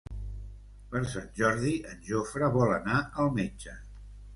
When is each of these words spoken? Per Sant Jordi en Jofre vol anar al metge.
Per 0.93 1.01
Sant 1.11 1.29
Jordi 1.41 1.75
en 1.93 2.03
Jofre 2.11 2.53
vol 2.59 2.77
anar 2.83 3.01
al 3.27 3.35
metge. 3.41 3.81